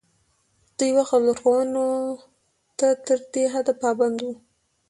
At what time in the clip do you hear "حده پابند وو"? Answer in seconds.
3.53-4.33